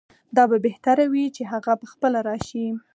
[0.35, 2.67] دا به بهتره وي چې هغه پخپله راشي.